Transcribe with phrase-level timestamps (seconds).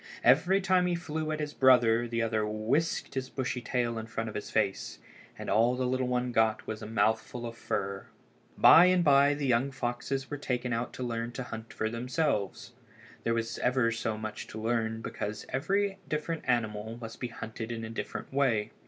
[0.23, 4.29] Every time he flew at his brother the other whisked his bushy tail in front
[4.29, 4.97] of his face,
[5.37, 8.07] and all the little one got was a mouthful of fur.
[8.57, 12.73] By and by the young foxes were taken out to learn to hunt for themselves.
[13.25, 17.85] There was ever so much to learn because every different animal must be hunted in
[17.85, 18.71] a different way.